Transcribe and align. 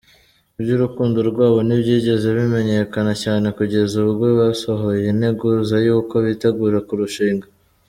Iby’urukundo 0.59 1.17
rwabo 1.29 1.59
ntibyigize 1.67 2.27
bimenyekana 2.37 3.11
cyane 3.23 3.47
kugeza 3.57 3.93
ubwo 4.07 4.25
basohoye 4.39 5.01
integuza 5.13 5.75
y’uko 5.85 6.13
bitegura 6.25 6.79
kurushinga. 6.87 7.47